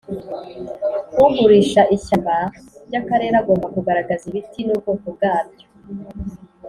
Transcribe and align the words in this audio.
Ugurisa 1.23 1.81
ishyamba 1.95 2.35
ry 2.87 2.95
Akarere 3.01 3.33
agomba 3.41 3.67
kugaragaza 3.75 4.23
ibiti 4.27 4.59
n’ubwoko 4.63 5.07
bwabyo 5.15 5.65